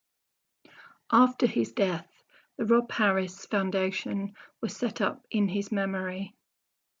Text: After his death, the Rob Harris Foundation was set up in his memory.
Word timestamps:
After 1.11 1.45
his 1.45 1.73
death, 1.73 2.07
the 2.57 2.65
Rob 2.65 2.91
Harris 2.91 3.45
Foundation 3.45 4.33
was 4.59 4.75
set 4.75 4.99
up 4.99 5.23
in 5.29 5.47
his 5.47 5.71
memory. 5.71 6.35